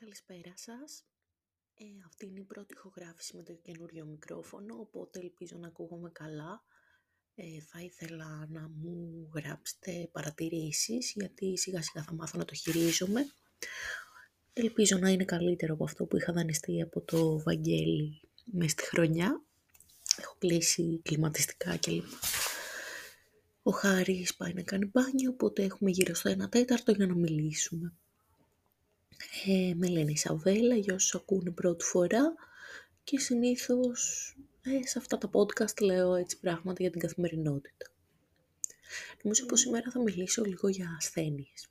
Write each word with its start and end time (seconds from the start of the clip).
Καλησπέρα 0.00 0.52
σας. 0.54 1.04
Ε, 1.74 1.84
αυτή 2.06 2.26
είναι 2.26 2.40
η 2.40 2.44
πρώτη 2.44 2.74
ηχογράφηση 2.74 3.36
με 3.36 3.42
το 3.42 3.52
καινούριο 3.52 4.04
μικρόφωνο, 4.04 4.76
οπότε 4.80 5.18
ελπίζω 5.18 5.56
να 5.58 5.66
ακούγομαι 5.66 6.10
καλά. 6.10 6.64
Ε, 7.34 7.60
θα 7.60 7.80
ήθελα 7.80 8.46
να 8.50 8.68
μου 8.68 9.28
γράψετε 9.34 10.08
παρατηρήσεις, 10.12 11.12
γιατί 11.14 11.58
σιγά 11.58 11.82
σιγά 11.82 12.04
θα 12.04 12.12
μάθω 12.12 12.38
να 12.38 12.44
το 12.44 12.54
χειρίζομαι. 12.54 13.26
Ελπίζω 14.52 14.98
να 14.98 15.10
είναι 15.10 15.24
καλύτερο 15.24 15.74
από 15.74 15.84
αυτό 15.84 16.04
που 16.04 16.16
είχα 16.16 16.32
δανειστεί 16.32 16.82
από 16.82 17.00
το 17.00 17.38
Βαγγέλη 17.38 18.20
μες 18.44 18.70
στη 18.70 18.82
χρονιά. 18.82 19.42
Έχω 20.18 20.34
κλείσει 20.38 21.00
κλιματιστικά 21.02 21.76
κλπ. 21.76 22.04
Ο 23.62 23.70
Χάρης 23.70 24.36
πάει 24.36 24.52
να 24.52 24.62
κάνει 24.62 24.90
μπάνιο, 24.92 25.30
οπότε 25.30 25.62
έχουμε 25.62 25.90
γύρω 25.90 26.14
στο 26.14 26.30
1 26.30 26.48
τέταρτο 26.50 26.92
για 26.92 27.06
να 27.06 27.14
μιλήσουμε. 27.14 27.92
Ε, 29.46 29.74
με 29.74 29.88
λένε 29.88 30.10
Ισαβέλα 30.10 30.76
για 30.76 30.94
όσους 30.94 31.14
ακούνε 31.14 31.50
πρώτη 31.50 31.84
φορά 31.84 32.34
και 33.04 33.18
συνήθως 33.18 34.32
ε, 34.62 34.86
σε 34.86 34.98
αυτά 34.98 35.18
τα 35.18 35.30
podcast 35.32 35.80
λέω 35.80 36.14
έτσι 36.14 36.40
πράγματα 36.40 36.82
για 36.82 36.90
την 36.90 37.00
καθημερινότητα. 37.00 37.86
Νομίζω 39.22 39.46
πως 39.46 39.60
σήμερα 39.60 39.90
θα 39.90 40.00
μιλήσω 40.00 40.44
λίγο 40.44 40.68
για 40.68 40.96
ασθένειες. 40.98 41.68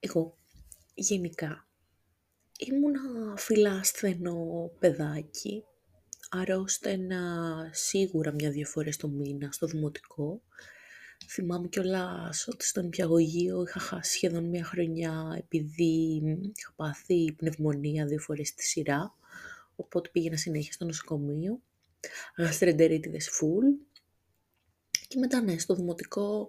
Εγώ 0.00 0.38
γενικά 0.94 1.68
ήμουνα 2.58 3.36
φιλάσθενο 3.36 4.70
παιδάκι, 4.78 5.64
αρρώστενα 6.30 7.68
σίγουρα 7.72 8.32
μια-δυο 8.32 8.66
φορές 8.66 8.96
το 8.96 9.08
μήνα 9.08 9.52
στο 9.52 9.66
δημοτικό 9.66 10.42
Θυμάμαι 11.26 11.68
κιόλας 11.68 12.48
ότι 12.48 12.66
στον 12.66 12.84
νηπιαγωγείο 12.84 13.62
είχα 13.62 13.80
χάσει 13.80 14.12
σχεδόν 14.12 14.44
μια 14.44 14.64
χρονιά 14.64 15.36
επειδή 15.38 16.22
είχα 16.56 16.72
πάθει 16.76 17.32
πνευμονία 17.32 18.06
δύο 18.06 18.18
φορές 18.18 18.48
στη 18.48 18.62
σειρά, 18.62 19.14
οπότε 19.76 20.08
πήγαινα 20.12 20.36
συνέχεια 20.36 20.72
στο 20.72 20.84
νοσοκομείο, 20.84 21.60
γαστρεντερίτιδες 22.36 23.28
φουλ. 23.28 23.66
Και 25.08 25.18
μετά 25.18 25.40
ναι, 25.40 25.58
στο 25.58 25.74
δημοτικό 25.74 26.48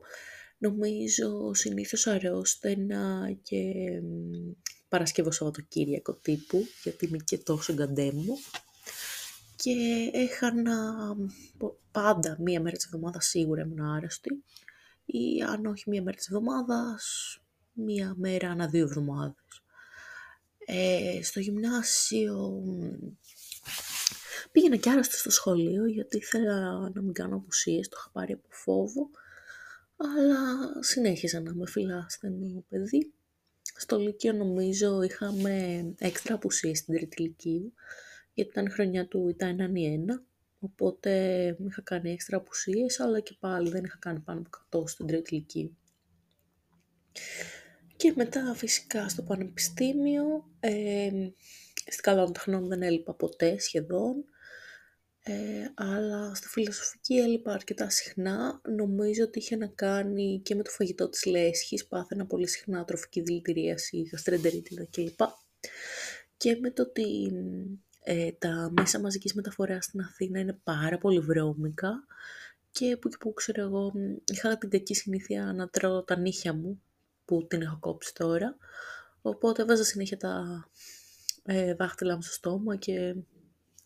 νομίζω 0.57 1.53
συνήθως 1.53 2.07
αρρώστενα 2.07 3.31
και 3.43 3.73
Παρασκευό 4.89 5.31
Σαββατοκύριακο 5.31 6.13
τύπου, 6.13 6.65
γιατί 6.83 7.05
είμαι 7.05 7.17
και 7.17 7.37
τόσο 7.37 7.73
γκαντέμου. 7.73 8.37
Και 9.63 10.09
έχανα 10.13 11.15
πάντα 11.91 12.37
μία 12.39 12.61
μέρα 12.61 12.75
της 12.75 12.85
εβδομάδας 12.85 13.25
σίγουρα 13.25 13.61
ήμουν 13.61 13.81
άρρωστη 13.81 14.43
ή 15.05 15.41
αν 15.41 15.65
όχι 15.65 15.89
μία 15.89 16.01
μέρα 16.01 16.17
της 16.17 16.27
εβδομάδας, 16.27 17.37
μία 17.73 18.13
μέρα 18.17 18.49
ανά 18.49 18.67
δύο 18.67 18.83
εβδομάδες. 18.83 19.63
Ε, 20.65 21.19
στο 21.23 21.39
γυμνάσιο 21.39 22.63
πήγαινα 24.51 24.75
κι 24.75 24.89
άρρωστα 24.89 25.17
στο 25.17 25.29
σχολείο 25.29 25.85
γιατί 25.85 26.17
ήθελα 26.17 26.89
να 26.93 27.01
μην 27.01 27.13
κάνω 27.13 27.35
απουσίες, 27.35 27.87
το 27.87 27.97
είχα 27.99 28.09
πάρει 28.11 28.33
από 28.33 28.47
φόβο, 28.49 29.09
αλλά 29.95 30.37
συνέχιζα 30.79 31.41
να 31.41 31.51
είμαι 31.51 31.67
φιλάσθενο 31.67 32.63
παιδί. 32.69 33.13
Στο 33.77 33.97
Λύκειο 33.97 34.33
νομίζω 34.33 35.01
είχαμε 35.01 35.85
έξτρα 35.97 36.35
απουσίες 36.35 36.77
στην 36.77 36.95
τρίτη 36.95 37.21
Λυκείου, 37.21 37.73
γιατί 38.33 38.49
ήταν 38.51 38.71
χρονιά 38.71 39.07
του 39.07 39.29
ήταν 39.29 39.49
έναν 39.49 39.75
ή 39.75 39.85
ένα 39.85 40.23
Οπότε 40.63 41.11
είχα 41.67 41.81
κάνει 41.81 42.11
έξτρα 42.11 42.37
απουσίες, 42.37 42.99
αλλά 42.99 43.19
και 43.19 43.35
πάλι 43.39 43.69
δεν 43.69 43.83
είχα 43.83 43.97
κάνει 43.99 44.19
πάνω 44.19 44.41
από 44.69 44.79
100 44.79 44.89
στην 44.89 45.07
τρίτη 45.07 45.35
ηλικία. 45.35 45.69
Και 47.95 48.13
μετά 48.15 48.53
φυσικά 48.55 49.09
στο 49.09 49.21
πανεπιστήμιο, 49.21 50.49
ε, 50.59 51.09
στην 51.73 52.01
καλών 52.01 52.33
τεχνών 52.33 52.67
δεν 52.67 52.81
έλειπα 52.81 53.13
ποτέ 53.13 53.59
σχεδόν, 53.59 54.25
ε, 55.23 55.33
αλλά 55.73 56.35
στη 56.35 56.47
φιλοσοφική 56.47 57.17
έλειπα 57.17 57.53
αρκετά 57.53 57.89
συχνά. 57.89 58.61
Νομίζω 58.77 59.23
ότι 59.23 59.39
είχε 59.39 59.55
να 59.55 59.67
κάνει 59.67 60.41
και 60.43 60.55
με 60.55 60.63
το 60.63 60.69
φαγητό 60.69 61.09
της 61.09 61.25
λέσχης, 61.25 61.87
πάθαινα 61.87 62.25
πολύ 62.25 62.47
συχνά 62.47 62.85
τροφική 62.85 63.21
δηλητηρίαση, 63.21 64.01
γαστρεντερίτιδα 64.01 64.87
κλπ. 64.91 65.19
Και 66.37 66.57
με 66.61 66.71
το 66.71 66.81
ότι 66.81 67.31
ε, 68.03 68.31
τα 68.31 68.71
μέσα 68.71 68.99
μαζικής 68.99 69.33
μεταφοράς 69.33 69.85
στην 69.85 70.01
Αθήνα 70.01 70.39
είναι 70.39 70.59
πάρα 70.63 70.97
πολύ 70.97 71.19
βρώμικα 71.19 72.03
και 72.71 72.97
που 72.97 73.09
και 73.09 73.17
που 73.19 73.33
ξέρω 73.33 73.61
εγώ 73.61 73.91
είχα 74.25 74.57
την 74.57 74.69
κακή 74.69 74.93
συνήθεια 74.93 75.53
να 75.53 75.69
τρώω 75.69 76.03
τα 76.03 76.17
νύχια 76.17 76.53
μου 76.53 76.81
που 77.25 77.47
την 77.47 77.61
έχω 77.61 77.77
κόψει 77.79 78.13
τώρα 78.13 78.57
οπότε 79.21 79.65
βάζα 79.65 79.83
συνέχεια 79.83 80.17
τα 80.17 80.65
ε, 81.43 81.73
δάχτυλά 81.73 82.15
μου 82.15 82.21
στο 82.21 82.33
στόμα 82.33 82.75
και 82.75 83.15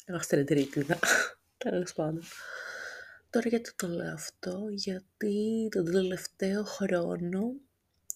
γαστρεντρίτιδα 0.08 1.00
τέλος 1.58 1.94
πάντων. 1.94 2.24
Τώρα 3.30 3.50
γιατί 3.50 3.76
το 3.76 3.88
λέω 3.88 4.14
αυτό, 4.14 4.68
γιατί 4.70 5.68
τον 5.72 5.86
τελευταίο 5.86 6.64
χρόνο 6.64 7.54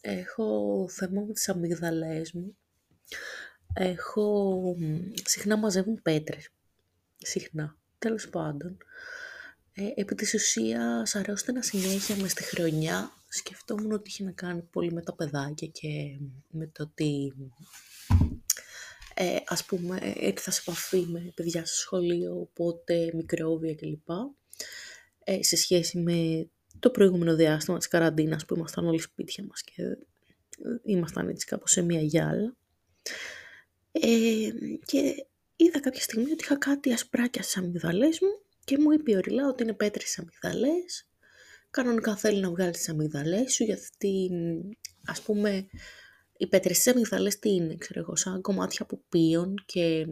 έχω 0.01 0.85
θέμα 0.89 1.21
με 1.21 1.33
τις 1.33 1.49
αμυγδαλές 1.49 2.31
μου 2.33 2.57
έχω... 3.73 4.75
Συχνά 5.23 5.57
μαζεύουν 5.57 6.01
πέτρες. 6.01 6.49
Συχνά. 7.17 7.77
Τέλος 7.99 8.29
πάντων. 8.29 8.77
Ε, 9.73 9.91
επί 9.95 10.15
της 10.15 10.33
ουσίας 10.33 11.15
αρρώστηνα 11.15 11.61
συνέχεια 11.61 12.15
μες 12.15 12.31
στη 12.31 12.43
χρονιά. 12.43 13.11
Σκεφτόμουν 13.29 13.91
ότι 13.91 14.09
είχε 14.09 14.23
να 14.23 14.31
κάνει 14.31 14.61
πολύ 14.61 14.93
με 14.93 15.01
τα 15.01 15.15
παιδάκια 15.15 15.67
και 15.67 16.19
με 16.49 16.67
το 16.67 16.83
ότι 16.83 17.33
ε, 19.13 19.35
ας 19.45 19.65
πούμε 19.65 20.13
ήρθα 20.19 20.51
σε 20.51 20.61
επαφή 20.65 21.05
με 21.07 21.31
παιδιά 21.35 21.65
στο 21.65 21.75
σχολείο, 21.75 22.39
οπότε 22.39 23.11
μικρόβια 23.13 23.75
κλπ. 23.75 24.09
Ε, 25.23 25.43
σε 25.43 25.55
σχέση 25.55 25.97
με 25.97 26.49
το 26.79 26.89
προηγούμενο 26.89 27.35
διάστημα 27.35 27.77
της 27.77 27.87
καραντίνας 27.87 28.45
που 28.45 28.55
ήμασταν 28.55 28.87
όλοι 28.87 28.99
σπίτια 29.01 29.43
μας 29.43 29.63
και 29.63 29.97
ήμασταν 30.83 31.29
έτσι 31.29 31.45
κάπως 31.45 31.71
σε 31.71 31.81
μια 31.81 32.01
γυάλα. 32.01 32.55
Ε, 33.91 34.49
και 34.85 35.25
είδα 35.55 35.79
κάποια 35.79 36.01
στιγμή 36.01 36.31
ότι 36.31 36.43
είχα 36.43 36.57
κάτι 36.57 36.93
ασπράκια 36.93 37.41
στις 37.41 37.57
αμυγδαλές 37.57 38.19
μου 38.21 38.41
και 38.63 38.77
μου 38.77 38.91
είπε 38.91 39.15
ο 39.15 39.19
Ριλά 39.19 39.47
ότι 39.47 39.63
είναι 39.63 39.73
πέτρες 39.73 40.03
στις 40.09 40.19
αμυγδαλές. 40.19 41.07
Κανονικά 41.69 42.15
θέλει 42.15 42.39
να 42.39 42.49
βγάλει 42.49 42.71
τις 42.71 42.89
αμυγδαλές 42.89 43.53
σου 43.53 43.63
γιατί 43.63 44.29
ας 45.05 45.21
πούμε 45.21 45.67
οι 46.37 46.47
πέτρες 46.47 46.77
στις 46.77 46.93
αμυγδαλές 46.93 47.39
τι 47.39 47.49
είναι, 47.49 47.75
ξέρω 47.75 47.99
εγώ, 47.99 48.15
σαν 48.15 48.41
κομμάτια 48.41 48.79
από 48.81 49.01
πίον 49.09 49.63
και 49.65 50.05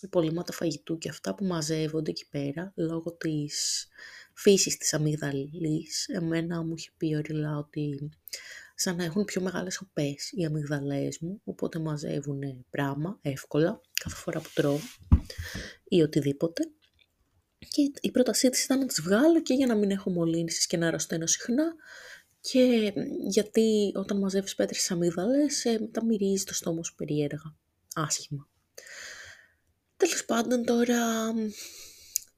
υπολείμματα 0.00 0.52
φαγητού 0.52 0.98
και 0.98 1.08
αυτά 1.08 1.34
που 1.34 1.44
μαζεύονται 1.44 2.10
εκεί 2.10 2.28
πέρα 2.28 2.72
λόγω 2.76 3.12
της 3.12 3.86
φύσης 4.34 4.76
της 4.76 4.94
αμυγδαλής. 4.94 6.08
Εμένα 6.08 6.62
μου 6.62 6.74
είχε 6.76 6.90
πει 6.96 7.14
ο 7.14 7.20
Ριλά 7.20 7.56
ότι 7.56 8.10
σαν 8.80 8.96
να 8.96 9.04
έχουν 9.04 9.24
πιο 9.24 9.40
μεγάλες 9.40 9.78
οπές 9.78 10.32
οι 10.32 10.44
αμυγδαλές 10.44 11.18
μου, 11.18 11.40
οπότε 11.44 11.78
μαζεύουν 11.78 12.66
πράγμα 12.70 13.18
εύκολα 13.22 13.80
κάθε 14.00 14.16
φορά 14.16 14.40
που 14.40 14.50
τρώω 14.54 14.78
ή 15.88 16.02
οτιδήποτε. 16.02 16.62
Και 17.58 17.92
η 18.00 18.10
πρότασή 18.10 18.50
της 18.50 18.64
ήταν 18.64 18.78
να 18.78 18.86
τις 18.86 19.00
βγάλω 19.00 19.42
και 19.42 19.54
για 19.54 19.66
να 19.66 19.74
μην 19.74 19.90
έχω 19.90 20.10
μολύνσεις 20.10 20.66
και 20.66 20.76
να 20.76 20.86
αρρωσταίνω 20.86 21.26
συχνά 21.26 21.74
και 22.40 22.92
γιατί 23.28 23.92
όταν 23.94 24.18
μαζεύεις 24.18 24.54
πέτρες 24.54 24.76
στις 24.76 24.90
αμύγδαλες, 24.90 25.64
ε, 25.64 25.88
τα 25.92 26.04
μυρίζει 26.04 26.44
το 26.44 26.54
στόμα 26.54 26.82
σου 26.82 26.94
περίεργα, 26.94 27.56
άσχημα. 27.94 28.48
Τέλος 29.96 30.24
πάντων 30.24 30.64
τώρα 30.64 31.32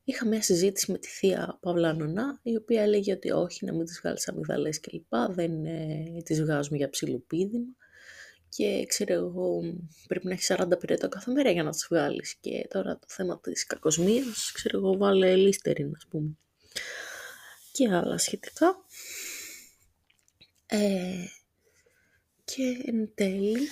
είχα 0.04 0.26
μια 0.26 0.42
συζήτηση 0.42 0.92
με 0.92 0.98
τη 0.98 1.08
θεία 1.08 1.58
Παύλα 1.60 1.92
Νονά, 1.92 2.40
η 2.42 2.56
οποία 2.56 2.82
έλεγε 2.82 3.12
ότι 3.12 3.30
όχι, 3.30 3.64
να 3.64 3.72
μην 3.72 3.84
τις 3.84 4.00
βγάλεις 4.00 4.28
αμυγδαλές 4.28 4.80
κλπ. 4.80 5.14
Δεν 5.28 5.64
ε, 5.64 6.22
τις 6.24 6.42
βγάζουμε 6.42 6.76
για 6.76 6.90
ψιλοπίδημα. 6.90 7.74
Και 8.48 8.84
ξέρω 8.88 9.14
εγώ, 9.14 9.60
πρέπει 10.06 10.26
να 10.26 10.32
έχεις 10.32 10.52
40 10.58 10.78
πυρετό 10.78 11.08
κάθε 11.08 11.32
μέρα 11.32 11.50
για 11.50 11.62
να 11.62 11.70
τις 11.70 11.86
βγάλεις. 11.90 12.36
Και 12.40 12.66
τώρα 12.70 12.98
το 12.98 13.06
θέμα 13.08 13.40
της 13.40 13.66
κακοσμίας, 13.66 14.52
ξέρω 14.52 14.78
εγώ, 14.78 14.96
βάλε 14.96 15.36
λίστεριν, 15.36 15.92
ας 15.96 16.06
πούμε. 16.08 16.36
Και 17.72 17.88
άλλα 17.88 18.18
σχετικά. 18.18 18.84
Ε, 20.66 21.24
και 22.44 22.82
εν 22.86 23.10
τέλει, 23.14 23.68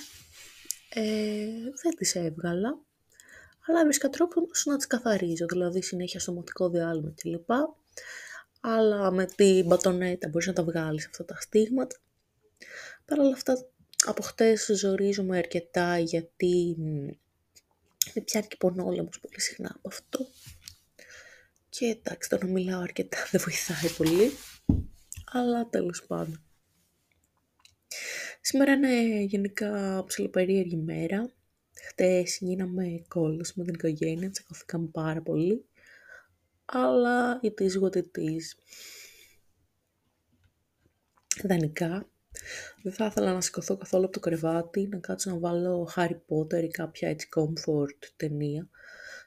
ε, 0.88 1.46
δεν 1.82 1.96
τις 1.96 2.14
έβγαλα 2.14 2.87
αλλά 3.68 3.80
έβρισκα 3.80 4.08
τρόπο 4.08 4.46
να 4.64 4.76
τις 4.76 4.86
καθαρίζω, 4.86 5.46
δηλαδή 5.46 5.82
συνέχεια 5.82 6.20
σωματικό 6.20 6.68
διάλειμμα 6.68 7.12
κλπ. 7.16 7.50
Αλλά 8.60 9.10
με 9.10 9.26
την 9.26 9.66
μπατονέτα 9.66 10.28
μπορείς 10.28 10.46
να 10.46 10.52
τα 10.52 10.62
βγάλεις 10.64 11.06
αυτά 11.06 11.24
τα 11.24 11.36
στίγματα. 11.40 11.96
Παρ' 13.04 13.18
όλα 13.18 13.32
αυτά, 13.32 13.66
από 14.06 14.22
χτες 14.22 14.70
ζορίζομαι 14.74 15.38
αρκετά 15.38 15.98
γιατί 15.98 16.76
με 18.14 18.20
πιάνει 18.24 18.46
και 18.46 18.56
πονόλεμος 18.58 19.20
πολύ 19.20 19.40
συχνά 19.40 19.72
από 19.76 19.88
αυτό. 19.88 20.26
Και 21.68 21.86
εντάξει, 21.86 22.28
το 22.28 22.38
να 22.38 22.46
μιλάω 22.46 22.80
αρκετά 22.80 23.18
δεν 23.30 23.40
βοηθάει 23.44 23.90
πολύ, 23.90 24.30
αλλά 25.32 25.68
τέλος 25.68 26.06
πάντων. 26.06 26.42
Σήμερα 28.40 28.72
είναι 28.72 29.20
γενικά 29.20 30.04
ψηλοπερίεργη 30.06 30.76
μέρα. 30.76 31.30
Χτες 31.88 32.38
γίναμε 32.40 33.04
κόλλος 33.08 33.54
με 33.54 33.64
την 33.64 33.74
οικογένεια, 33.74 34.30
τσακωθήκαμε 34.30 34.86
πάρα 34.92 35.22
πολύ. 35.22 35.64
Αλλά 36.64 37.40
it 37.42 37.62
is 37.62 37.82
what 37.82 37.96
it 37.96 38.18
is. 38.18 38.44
Ιδανικά, 41.44 42.10
δεν 42.82 42.92
θα 42.92 43.06
ήθελα 43.06 43.32
να 43.32 43.40
σηκωθώ 43.40 43.76
καθόλου 43.76 44.04
από 44.04 44.12
το 44.12 44.20
κρεβάτι, 44.20 44.88
να 44.88 44.98
κάτσω 44.98 45.30
να 45.30 45.38
βάλω 45.38 45.88
Harry 45.96 46.18
Potter 46.28 46.62
ή 46.62 46.68
κάποια 46.68 47.08
έτσι 47.08 47.28
comfort 47.36 48.08
ταινία. 48.16 48.68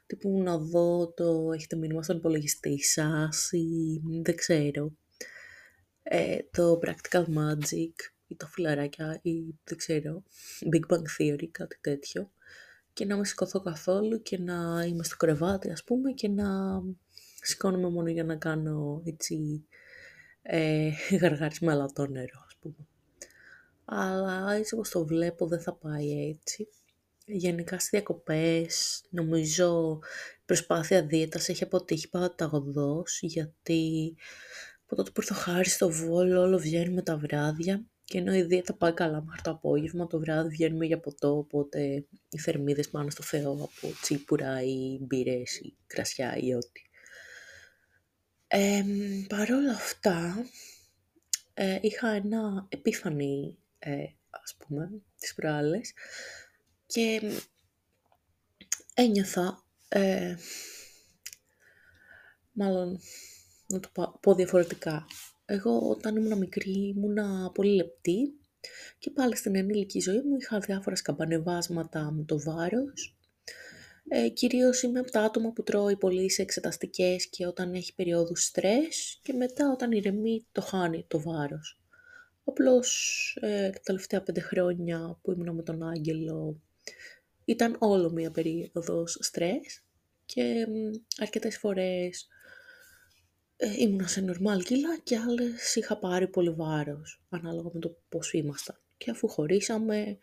Τύπου 0.06 0.42
να 0.42 0.58
δω 0.58 1.12
το 1.12 1.50
έχετε 1.54 1.76
μήνυμα 1.76 2.02
στον 2.02 2.16
υπολογιστή 2.16 2.82
σας 2.82 3.52
ή 3.52 4.00
δεν 4.22 4.36
ξέρω. 4.36 4.96
Ε, 6.02 6.38
το 6.50 6.78
Practical 6.82 7.24
Magic 7.24 7.92
ή 8.26 8.36
τα 8.36 8.46
φιλαράκια 8.46 9.20
ή 9.22 9.54
δεν 9.64 9.78
ξέρω, 9.78 10.22
Big 10.72 10.94
Bang 10.94 11.02
Theory, 11.18 11.48
κάτι 11.50 11.78
τέτοιο. 11.80 12.32
Και 12.92 13.04
να 13.04 13.14
μην 13.14 13.24
σηκωθώ 13.24 13.60
καθόλου 13.60 14.22
και 14.22 14.38
να 14.38 14.84
είμαι 14.84 15.04
στο 15.04 15.16
κρεβάτι 15.16 15.70
ας 15.70 15.84
πούμε 15.84 16.12
και 16.12 16.28
να 16.28 16.46
σηκώνομαι 17.40 17.88
μόνο 17.90 18.08
για 18.08 18.24
να 18.24 18.36
κάνω 18.36 19.02
έτσι 19.04 19.64
ε, 20.42 20.90
γαργάρισμα 21.20 21.72
αλατό 21.72 22.06
νερό 22.06 22.44
ας 22.46 22.56
πούμε. 22.60 22.86
Αλλά 23.84 24.52
έτσι 24.52 24.74
όπως 24.74 24.88
το 24.88 25.04
βλέπω 25.06 25.46
δεν 25.46 25.60
θα 25.60 25.72
πάει 25.74 26.28
έτσι. 26.30 26.68
Γενικά 27.26 27.78
στις 27.78 27.90
διακοπές 27.90 29.04
νομίζω 29.10 29.98
η 30.36 30.44
προσπάθεια 30.44 31.06
δίαιτας 31.06 31.48
έχει 31.48 31.62
αποτύχει 31.62 32.08
παταγωδός 32.08 33.18
γιατί 33.22 34.14
από 34.84 34.96
τότε 34.96 35.10
που 35.10 35.20
ήρθε 35.20 35.34
ο 35.34 35.36
Χάρης 35.36 35.74
στο 35.74 35.90
Βόλο 35.90 36.40
όλο 36.40 36.58
βγαίνουμε 36.58 37.02
τα 37.02 37.16
βράδια 37.16 37.84
και 38.12 38.18
ενώ 38.18 38.34
η 38.34 38.42
δίαιτα 38.42 38.74
πάει 38.74 38.92
καλά 38.92 39.22
μέχρι 39.22 39.42
το 39.42 39.50
απόγευμα, 39.50 40.06
το 40.06 40.18
βράδυ 40.18 40.48
βγαίνουμε 40.48 40.86
για 40.86 41.00
ποτό, 41.00 41.36
οπότε 41.36 42.06
οι 42.28 42.38
θερμίδες 42.38 42.88
πάνω 42.88 43.10
στο 43.10 43.22
Θεό 43.22 43.52
από 43.52 43.94
τσίπουρα 44.00 44.62
ή 44.62 44.98
μπύρες 45.00 45.58
ή 45.58 45.76
κρασιά 45.86 46.36
ή 46.36 46.54
ό,τι. 46.54 46.82
Ε, 48.46 48.84
Παρ' 49.28 49.50
όλα 49.50 49.72
αυτά, 49.72 50.46
ε, 51.54 51.78
είχα 51.80 52.08
ένα 52.08 52.66
επίφανη, 52.68 53.58
ε, 53.78 54.04
ας 54.30 54.56
πούμε, 54.58 54.90
τις 55.18 55.34
προάλλες 55.34 55.92
και 56.86 57.20
ένιωθα, 58.94 59.64
ε, 59.88 60.34
μάλλον 62.52 63.00
να 63.66 63.80
το 63.80 64.18
πω 64.20 64.34
διαφορετικά. 64.34 65.06
Εγώ 65.44 65.88
όταν 65.88 66.16
ήμουν 66.16 66.38
μικρή 66.38 66.94
ήμουνα 66.96 67.50
πολύ 67.54 67.74
λεπτή 67.74 68.34
και 68.98 69.10
πάλι 69.10 69.36
στην 69.36 69.56
ενήλικη 69.56 70.00
ζωή 70.00 70.20
μου 70.20 70.36
είχα 70.40 70.58
διάφορα 70.58 70.96
σκαμπανεβάσματα 70.96 72.10
με 72.10 72.24
το 72.24 72.40
βάρος. 72.40 73.16
Ε, 74.08 74.28
κυρίως 74.28 74.82
είμαι 74.82 74.98
από 74.98 75.10
τα 75.10 75.20
άτομα 75.20 75.52
που 75.52 75.62
τρώει 75.62 75.96
πολύ 75.96 76.30
σε 76.30 76.42
εξεταστικές 76.42 77.26
και 77.26 77.46
όταν 77.46 77.74
έχει 77.74 77.94
περίοδους 77.94 78.44
στρες 78.44 79.20
και 79.22 79.32
μετά 79.32 79.70
όταν 79.72 79.92
ηρεμεί 79.92 80.46
το 80.52 80.60
χάνει 80.60 81.04
το 81.08 81.20
βάρος. 81.20 81.80
Απλώς 82.44 83.38
ε, 83.40 83.70
τα 83.70 83.80
τελευταία 83.82 84.22
πέντε 84.22 84.40
χρόνια 84.40 85.18
που 85.22 85.32
ήμουν 85.32 85.54
με 85.54 85.62
τον 85.62 85.82
Άγγελο 85.82 86.60
ήταν 87.44 87.76
όλο 87.78 88.10
μία 88.10 88.30
περίοδος 88.30 89.18
στρες 89.20 89.82
και 90.24 90.66
αρκετές 91.18 91.58
φορές 91.58 92.28
ε, 93.64 93.74
ήμουν 93.78 94.08
σε 94.08 94.20
νορμάλ 94.20 94.62
κιλά 94.62 94.98
και 94.98 95.16
άλλες 95.18 95.74
είχα 95.74 95.96
πάρει 95.96 96.28
πολύ 96.28 96.50
βάρος, 96.50 97.22
ανάλογα 97.28 97.70
με 97.72 97.80
το 97.80 97.96
πώς 98.08 98.32
ήμασταν. 98.32 98.76
Και 98.96 99.10
αφού 99.10 99.28
χωρίσαμε, 99.28 100.18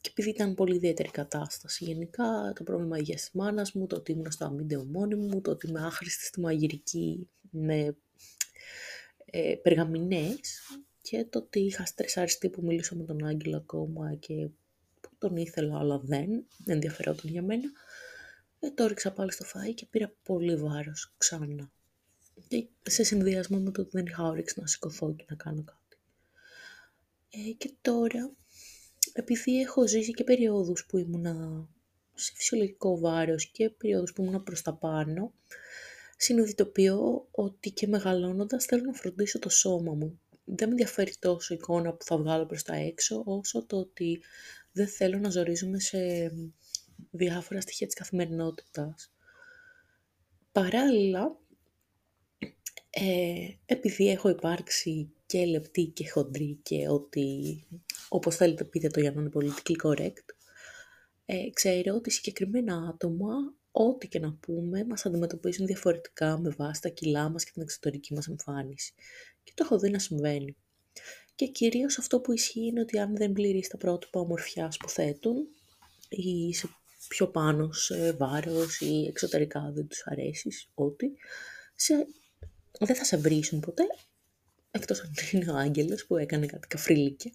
και 0.00 0.08
επειδή 0.10 0.28
ήταν 0.28 0.54
πολύ 0.54 0.74
ιδιαίτερη 0.76 1.10
κατάσταση 1.10 1.84
γενικά, 1.84 2.52
το 2.54 2.62
πρόβλημα 2.64 2.98
υγείας 2.98 3.20
της 3.20 3.30
μάνας 3.32 3.72
μου, 3.72 3.86
το 3.86 3.96
ότι 3.96 4.12
ήμουν 4.12 4.30
στο 4.30 4.44
αμύντεο 4.44 4.84
μόνη 4.84 5.14
μου, 5.14 5.40
το 5.40 5.50
ότι 5.50 5.66
είμαι 5.66 5.80
άχρηστη 5.80 6.24
στη 6.24 6.40
μαγειρική 6.40 7.28
με 7.50 7.96
ε, 9.24 9.54
περγαμηνές 9.62 10.60
και 11.02 11.24
το 11.24 11.38
ότι 11.38 11.60
είχα 11.60 11.86
στρεσαριστεί 11.86 12.48
που 12.48 12.62
μιλήσω 12.62 12.96
με 12.96 13.04
τον 13.04 13.24
Άγγελο 13.24 13.56
ακόμα 13.56 14.14
και 14.14 14.48
που 15.00 15.10
τον 15.18 15.36
ήθελα 15.36 15.78
αλλά 15.78 15.98
δεν 15.98 16.46
ενδιαφερόταν 16.64 17.30
για 17.30 17.42
μένα. 17.42 17.70
Ε, 18.60 18.70
το 18.70 18.84
έριξα 18.84 19.12
πάλι 19.12 19.32
στο 19.32 19.44
φαΐ 19.54 19.74
και 19.74 19.86
πήρα 19.90 20.12
πολύ 20.22 20.56
βάρος 20.56 21.14
ξανά 21.18 21.72
σε 22.82 23.02
συνδυασμό 23.02 23.58
με 23.58 23.70
το 23.70 23.80
ότι 23.80 23.90
δεν 23.92 24.06
είχα 24.06 24.24
όρεξη 24.24 24.60
να 24.60 24.66
σηκωθώ 24.66 25.14
και 25.14 25.24
να 25.28 25.36
κάνω 25.36 25.64
κάτι. 25.64 25.98
Ε, 27.30 27.52
και 27.52 27.72
τώρα, 27.80 28.32
επειδή 29.12 29.60
έχω 29.60 29.88
ζήσει 29.88 30.12
και 30.12 30.24
περιόδους 30.24 30.86
που 30.86 30.98
ήμουνα 30.98 31.66
σε 32.14 32.32
φυσιολογικό 32.34 32.98
βάρος 32.98 33.50
και 33.50 33.70
περιόδους 33.70 34.12
που 34.12 34.22
ήμουνα 34.22 34.40
προς 34.40 34.62
τα 34.62 34.74
πάνω, 34.74 35.32
συνειδητοποιώ 36.16 37.28
ότι 37.30 37.70
και 37.70 37.86
μεγαλώνοντας 37.86 38.64
θέλω 38.64 38.84
να 38.84 38.92
φροντίσω 38.92 39.38
το 39.38 39.48
σώμα 39.48 39.94
μου. 39.94 40.20
Δεν 40.44 40.68
με 40.68 40.74
ενδιαφέρει 40.74 41.14
τόσο 41.18 41.54
η 41.54 41.56
εικόνα 41.60 41.92
που 41.92 42.04
θα 42.04 42.16
βγάλω 42.16 42.46
προς 42.46 42.62
τα 42.62 42.74
έξω, 42.74 43.22
όσο 43.26 43.64
το 43.66 43.76
ότι 43.76 44.22
δεν 44.72 44.88
θέλω 44.88 45.18
να 45.18 45.30
ζορίζομαι 45.30 45.80
σε 45.80 45.98
διάφορα 47.10 47.60
στοιχεία 47.60 47.86
της 47.86 47.96
καθημερινότητας. 47.96 49.12
Παράλληλα, 50.52 51.36
ε, 52.96 53.48
επειδή 53.66 54.08
έχω 54.08 54.28
υπάρξει 54.28 55.12
και 55.26 55.44
λεπτή 55.44 55.84
και 55.84 56.10
χοντρή 56.10 56.58
και 56.62 56.88
ότι, 56.88 57.58
όπως 58.08 58.36
θέλετε 58.36 58.64
πείτε 58.64 58.88
το 58.88 59.00
για 59.00 59.12
να 59.12 59.20
είναι 59.20 59.30
πολιτική 59.30 59.76
correct, 59.82 60.34
ε, 61.24 61.50
ξέρω 61.52 61.94
ότι 61.94 62.10
συγκεκριμένα 62.10 62.88
άτομα, 62.88 63.34
ό,τι 63.70 64.08
και 64.08 64.18
να 64.18 64.32
πούμε, 64.32 64.84
μας 64.84 65.06
αντιμετωπίζουν 65.06 65.66
διαφορετικά 65.66 66.38
με 66.38 66.54
βάση 66.56 66.80
τα 66.80 66.88
κιλά 66.88 67.28
μας 67.28 67.44
και 67.44 67.50
την 67.52 67.62
εξωτερική 67.62 68.14
μας 68.14 68.26
εμφάνιση. 68.26 68.94
Και 69.42 69.52
το 69.54 69.64
έχω 69.64 69.78
δει 69.78 69.90
να 69.90 69.98
συμβαίνει. 69.98 70.56
Και 71.34 71.46
κυρίως 71.46 71.98
αυτό 71.98 72.20
που 72.20 72.32
ισχύει 72.32 72.66
είναι 72.66 72.80
ότι 72.80 72.98
αν 72.98 73.16
δεν 73.16 73.32
πληρείς 73.32 73.68
τα 73.68 73.76
πρότυπα 73.76 74.20
ομορφιάς 74.20 74.76
που 74.76 74.88
θέτουν, 74.88 75.36
ή 76.08 76.54
σε 76.54 76.68
πιο 77.08 77.28
πάνω 77.28 77.72
σε 77.72 78.12
βάρος 78.12 78.80
ή 78.80 79.06
εξωτερικά 79.06 79.70
δεν 79.74 79.86
τους 79.86 80.02
αρέσεις, 80.06 80.70
ό,τι, 80.74 81.06
σε 81.74 82.06
δεν 82.80 82.96
θα 82.96 83.04
σε 83.04 83.16
βρίσουν 83.16 83.60
ποτέ, 83.60 83.84
εκτός 84.70 85.00
αν 85.00 85.12
είναι 85.32 85.52
ο 85.52 85.56
άγγελος 85.56 86.06
που 86.06 86.16
έκανε 86.16 86.46
κάτι 86.46 86.68
καφρίλικια. 86.68 87.32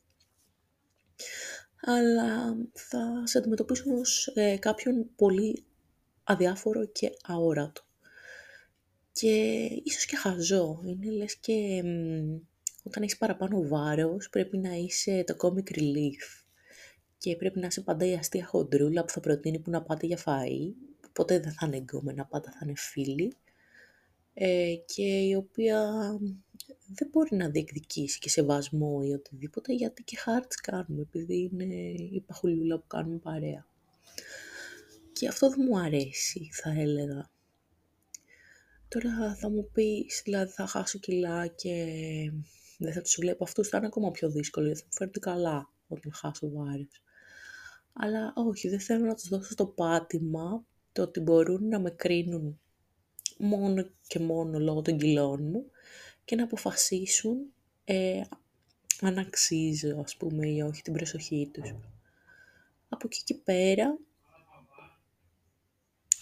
Αλλά 1.81 2.57
θα 2.74 3.23
σε 3.23 3.37
αντιμετωπίσουν 3.37 3.99
ως 3.99 4.31
ε, 4.33 4.57
κάποιον 4.57 5.09
πολύ 5.16 5.64
αδιάφορο 6.23 6.85
και 6.85 7.11
αόρατο. 7.23 7.81
Και 9.11 9.66
ίσως 9.83 10.06
και 10.06 10.16
χαζό. 10.16 10.81
Είναι 10.85 11.11
λες 11.11 11.35
και 11.35 11.83
όταν 12.83 13.04
έχεις 13.04 13.18
παραπάνω 13.18 13.68
βάρος 13.68 14.30
πρέπει 14.30 14.57
να 14.57 14.73
είσαι 14.73 15.23
το 15.23 15.35
comic 15.42 15.78
relief. 15.80 16.44
Και 17.18 17.35
πρέπει 17.35 17.59
να 17.59 17.68
είσαι 17.68 17.81
πάντα 17.81 18.06
η 18.06 18.14
αστεία 18.14 18.45
χοντρούλα 18.45 19.06
που 19.06 19.09
θα 19.11 19.19
προτείνει 19.19 19.59
που 19.59 19.69
να 19.69 19.81
πάτε 19.81 20.06
για 20.06 20.19
φαΐ. 20.25 20.73
Ποτέ 21.14 21.40
δεν 21.40 21.52
θα 21.52 21.66
είναι 21.66 21.78
εγκόμενα, 21.78 22.25
πάντα 22.25 22.52
θα 22.52 22.59
είναι 22.64 22.73
φίλοι. 22.75 23.33
Ε, 24.42 24.76
και 24.86 25.04
η 25.04 25.36
οποία 25.36 25.92
δεν 26.88 27.10
μπορεί 27.12 27.36
να 27.36 27.50
διεκδικήσει 27.50 28.19
και 28.19 28.30
σεβασμό 28.30 29.02
ή 29.04 29.14
οτιδήποτε, 29.14 29.74
γιατί 29.74 30.04
και 30.04 30.18
χάρτς 30.18 30.56
κάνουμε, 30.56 31.02
επειδή 31.02 31.50
είναι 31.52 31.76
η 32.12 32.24
παχουλούλα 32.28 32.78
που 32.80 32.88
κάνουμε 32.88 33.18
παρέα. 33.18 33.66
Και 35.14 35.28
αυτό 35.28 35.50
δεν 35.50 35.66
μου 35.69 35.80
αρέσει, 35.80 36.50
θα 36.52 36.69
έλεγα. 36.69 37.30
Τώρα 38.88 39.36
θα 39.36 39.50
μου 39.50 39.69
πεις, 39.74 40.22
δηλαδή 40.24 40.52
θα 40.52 40.68
χάσω 40.68 41.00
κιλά 41.00 41.48
και 41.48 41.86
δεν 42.78 42.94
θα 42.94 43.02
τους 43.02 43.16
βλέπω 43.19 43.44
αυτούς, 43.44 43.68
θα 43.68 43.78
είναι 43.78 43.88
ακόμα 43.88 44.12
πιο 44.12 44.30
δύσκολο, 44.30 44.66
γιατί 44.66 44.80
θα 44.80 44.88
μου 44.88 44.96
φέρνει 44.98 45.19
καλά 45.19 45.69
όταν 45.88 46.14
χάσω 46.14 46.50
βάρες. 46.50 47.02
Αλλά 47.94 48.34
όχι, 48.36 48.69
δεν 48.69 48.80
θέλω 48.80 49.06
να 49.06 49.16
τους 49.16 49.28
δώσω 49.28 49.56
το 49.56 49.66
πάτημα 49.66 50.66
το 50.92 51.02
ότι 51.02 51.19
μπορούν 51.19 51.68
να 51.68 51.80
με 51.80 51.90
κρίνουν 51.90 52.60
μόνο 53.40 53.90
και 54.08 54.19
μόνο 54.19 54.60
λόγω 54.60 54.81
των 54.81 54.98
κιλών 54.98 55.44
μου 55.44 55.72
και 56.26 56.36
να 56.36 56.44
αποφασίσουν 56.44 57.54
ε, 57.84 58.22
αν 59.02 59.18
αξίζω, 59.18 60.00
ας 60.04 60.18
πούμε, 60.18 60.48
ή 60.48 60.62
όχι 60.62 60.81
την 60.81 60.94
προσοχή 60.94 61.50
τους. 61.54 61.74
Από 62.90 63.08
εκεί 63.08 63.24
και 63.24 63.34
πέρα, 63.34 63.98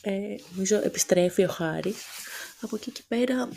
ε, 0.02 0.36
νομίζω 0.52 0.76
επιστρέφει 0.84 1.44
ο 1.44 1.48
Χάρης. 1.48 2.04
Από 2.62 2.76
εκεί 2.76 2.92
και 2.92 3.04
πέρα 3.08 3.50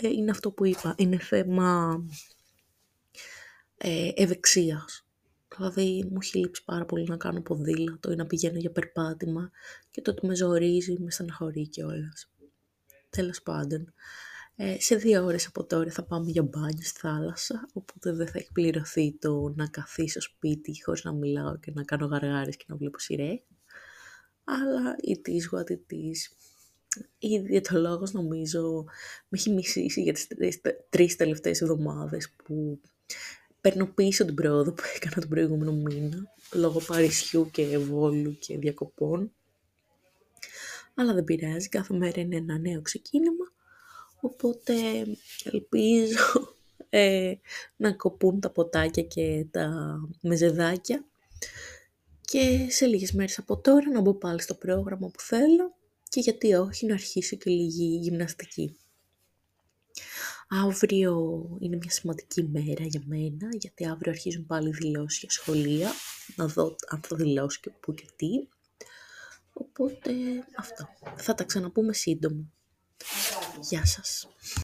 ε, 0.00 0.08
είναι 0.08 0.30
αυτό 0.30 0.50
που 0.50 0.64
είπα, 0.64 0.94
είναι 0.98 1.18
θέμα 1.18 2.02
ε, 3.76 4.10
ευεξίας. 4.14 5.04
Δηλαδή 5.56 6.04
μου 6.10 6.18
έχει 6.22 6.38
λείψει 6.38 6.64
πάρα 6.64 6.84
πολύ 6.84 7.04
να 7.08 7.16
κάνω 7.16 7.40
ποδήλατο 7.40 8.12
ή 8.12 8.14
να 8.14 8.26
πηγαίνω 8.26 8.58
για 8.58 8.70
περπάτημα 8.70 9.50
και 9.90 10.00
το 10.00 10.10
ότι 10.10 10.26
με 10.26 10.34
ζορίζει, 10.34 10.96
με 10.98 11.10
στεναχωρεί 11.10 11.68
κιόλας 11.68 12.30
τέλος 13.10 13.42
πάντων. 13.42 13.92
Ε, 14.56 14.80
σε 14.80 14.96
δύο 14.96 15.24
ώρες 15.24 15.46
από 15.46 15.64
τώρα 15.64 15.90
θα 15.90 16.04
πάμε 16.04 16.30
για 16.30 16.42
μπάνιο 16.42 16.82
στη 16.82 17.00
θάλασσα, 17.00 17.68
οπότε 17.72 18.12
δεν 18.12 18.26
θα 18.26 18.38
έχει 18.38 18.52
πληρωθεί 18.52 19.18
το 19.18 19.52
να 19.56 19.68
καθίσω 19.68 20.20
σπίτι 20.20 20.82
χωρίς 20.84 21.04
να 21.04 21.12
μιλάω 21.12 21.58
και 21.58 21.72
να 21.74 21.84
κάνω 21.84 22.06
γαργάρες 22.06 22.56
και 22.56 22.64
να 22.68 22.76
βλέπω 22.76 22.98
σειρέ. 22.98 23.42
Αλλά 24.44 24.96
it 25.06 25.28
is 25.28 25.58
what 25.58 25.72
it 25.72 25.94
is. 25.94 26.36
Η 27.18 27.38
διαιτολόγος 27.38 28.12
νομίζω 28.12 28.84
με 29.28 29.38
έχει 29.38 29.50
μισήσει 29.50 30.02
για 30.02 30.12
τις 30.12 30.26
τρεις, 30.26 30.60
τρεις 30.88 31.16
τελευταίες 31.16 31.60
εβδομάδες 31.60 32.30
που 32.44 32.80
παίρνω 33.60 33.86
πίσω 33.86 34.24
την 34.24 34.34
πρόοδο 34.34 34.72
που 34.72 34.82
έκανα 34.96 35.14
τον 35.20 35.28
προηγούμενο 35.28 35.72
μήνα 35.72 36.32
λόγω 36.52 36.80
Παρισιού 36.80 37.50
και 37.50 37.78
Βόλου 37.78 38.38
και 38.38 38.58
διακοπών. 38.58 39.32
Αλλά 40.94 41.14
δεν 41.14 41.24
πειράζει, 41.24 41.68
κάθε 41.68 41.94
μέρα 41.94 42.20
είναι 42.20 42.36
ένα 42.36 42.58
νέο 42.58 42.82
ξεκίνημα 42.82 43.52
Οπότε 44.20 44.74
ελπίζω 45.44 46.54
ε, 46.88 47.34
να 47.76 47.92
κοπούν 47.92 48.40
τα 48.40 48.50
ποτάκια 48.50 49.02
και 49.02 49.46
τα 49.50 49.96
μεζεδάκια 50.20 51.04
και 52.20 52.66
σε 52.70 52.86
λίγες 52.86 53.12
μέρες 53.12 53.38
από 53.38 53.56
τώρα 53.56 53.90
να 53.90 54.00
μπω 54.00 54.14
πάλι 54.14 54.40
στο 54.40 54.54
πρόγραμμα 54.54 55.08
που 55.08 55.20
θέλω 55.20 55.74
και 56.08 56.20
γιατί 56.20 56.54
όχι 56.54 56.86
να 56.86 56.94
αρχίσω 56.94 57.36
και 57.36 57.50
λίγη 57.50 57.98
γυμναστική. 58.02 58.76
Αύριο 60.48 61.46
είναι 61.60 61.76
μια 61.76 61.90
σημαντική 61.90 62.42
μέρα 62.42 62.84
για 62.84 63.02
μένα, 63.06 63.48
γιατί 63.52 63.86
αύριο 63.86 64.12
αρχίζουν 64.12 64.46
πάλι 64.46 64.70
δηλώσεις 64.70 65.18
για 65.18 65.30
σχολεία, 65.30 65.90
να 66.36 66.46
δω 66.46 66.76
αν 66.88 67.00
θα 67.06 67.16
δηλώσω 67.16 67.58
και 67.62 67.70
πού 67.80 67.94
και 67.94 68.06
τι. 68.16 68.28
Οπότε 69.60 70.10
αυτό. 70.56 70.88
Θα 71.16 71.34
τα 71.34 71.44
ξαναπούμε 71.44 71.92
σύντομα. 71.92 72.44
Γεια 73.60 73.84
σας. 73.86 74.28